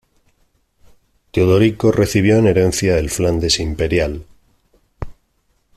Teodorico 1.29 1.91
recibió 1.91 2.37
en 2.39 2.47
herencia 2.47 2.97
el 2.97 3.11
Flandes 3.11 3.59
imperial. 3.59 4.25